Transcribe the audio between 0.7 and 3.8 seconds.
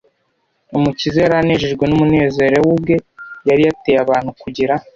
umukiza yari anejejwe n’umunezero we ubwe yari